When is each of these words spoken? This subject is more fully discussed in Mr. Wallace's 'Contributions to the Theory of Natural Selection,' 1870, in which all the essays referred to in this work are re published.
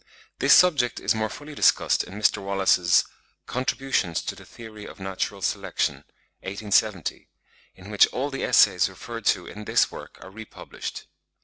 This 0.39 0.55
subject 0.55 0.99
is 0.99 1.13
more 1.13 1.29
fully 1.29 1.53
discussed 1.53 2.03
in 2.03 2.15
Mr. 2.19 2.39
Wallace's 2.41 3.05
'Contributions 3.45 4.23
to 4.23 4.33
the 4.33 4.45
Theory 4.47 4.83
of 4.87 4.99
Natural 4.99 5.43
Selection,' 5.43 6.05
1870, 6.39 7.29
in 7.75 7.91
which 7.91 8.07
all 8.07 8.31
the 8.31 8.43
essays 8.43 8.89
referred 8.89 9.27
to 9.27 9.45
in 9.45 9.65
this 9.65 9.91
work 9.91 10.17
are 10.23 10.31
re 10.31 10.45
published. 10.45 11.05